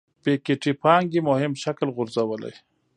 [0.23, 2.53] پيکيټي پانګې مهم شکل غورځولی.